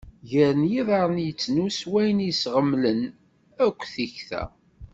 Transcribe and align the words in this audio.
Gar 0.29 0.55
yiḍarren 0.71 1.21
i 1.21 1.25
yettnus 1.27 1.79
wayen 1.89 2.19
i 2.21 2.27
yesɣemlen 2.27 3.01
akk 3.65 3.79
tikta. 3.93 4.43